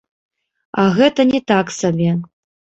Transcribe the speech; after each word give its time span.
А 0.83 0.85
гэта 0.97 1.21
не 1.33 1.41
так 1.53 1.71
сабе. 1.79 2.17